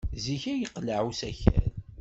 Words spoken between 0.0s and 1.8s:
Zik ay yeqleɛ usakal.